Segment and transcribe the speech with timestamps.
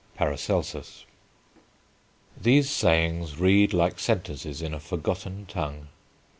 [0.17, 1.05] (Paracelsus.)
[2.35, 5.89] These sayings read like sentences in a forgotten tongue.